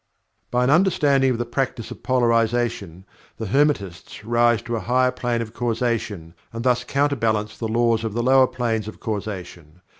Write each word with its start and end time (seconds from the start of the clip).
By 0.49 0.63
an 0.63 0.71
understanding 0.71 1.29
of 1.29 1.37
the 1.37 1.45
practice 1.45 1.91
of 1.91 2.01
Polarization, 2.01 3.05
the 3.37 3.45
Hermetists 3.45 4.25
rise 4.25 4.59
to 4.63 4.75
a 4.75 4.79
higher 4.79 5.11
plane 5.11 5.43
of 5.43 5.53
Causation 5.53 6.33
and 6.51 6.63
thus 6.63 6.83
counter 6.83 7.15
balance 7.15 7.55
the 7.55 7.67
laws 7.67 8.03
of 8.03 8.15
the 8.15 8.23
lower 8.23 8.47
planes 8.47 8.87
of 8.87 8.99
Causation. 8.99 9.79